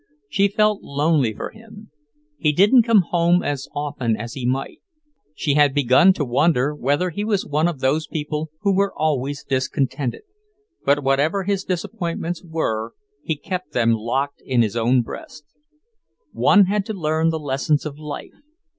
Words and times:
She 0.27 0.47
felt 0.47 0.81
lonely 0.81 1.31
for 1.31 1.51
him. 1.51 1.91
He 2.39 2.51
didn't 2.51 2.81
come 2.81 3.01
home 3.11 3.43
as 3.43 3.67
often 3.75 4.17
as 4.17 4.33
he 4.33 4.47
might. 4.47 4.81
She 5.35 5.53
had 5.53 5.75
begun 5.75 6.11
to 6.13 6.25
wonder 6.25 6.73
whether 6.73 7.11
he 7.11 7.23
was 7.23 7.45
one 7.45 7.67
of 7.67 7.81
those 7.81 8.07
people 8.07 8.49
who 8.61 8.81
are 8.81 8.91
always 8.97 9.43
discontented; 9.43 10.23
but 10.83 11.03
whatever 11.03 11.43
his 11.43 11.63
disappointments 11.63 12.43
were, 12.43 12.95
he 13.21 13.35
kept 13.35 13.73
them 13.73 13.93
locked 13.93 14.41
in 14.43 14.63
his 14.63 14.75
own 14.75 15.03
breast. 15.03 15.43
One 16.31 16.65
had 16.65 16.83
to 16.87 16.93
learn 16.95 17.29
the 17.29 17.37
lessons 17.37 17.85
of 17.85 17.99
life. 17.99 18.33